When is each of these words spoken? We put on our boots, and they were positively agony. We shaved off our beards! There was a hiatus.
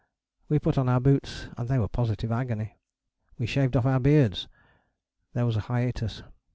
We 0.49 0.57
put 0.57 0.79
on 0.79 0.89
our 0.89 0.99
boots, 0.99 1.45
and 1.59 1.69
they 1.69 1.77
were 1.77 1.87
positively 1.87 2.35
agony. 2.35 2.79
We 3.37 3.45
shaved 3.45 3.77
off 3.77 3.85
our 3.85 3.99
beards! 3.99 4.47
There 5.33 5.45
was 5.45 5.57
a 5.57 5.61
hiatus. 5.61 6.23